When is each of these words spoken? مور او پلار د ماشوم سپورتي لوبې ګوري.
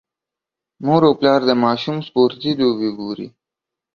مور 0.85 1.01
او 1.07 1.13
پلار 1.19 1.41
د 1.45 1.51
ماشوم 1.63 1.97
سپورتي 2.07 2.51
لوبې 2.61 2.89
ګوري. 2.99 3.27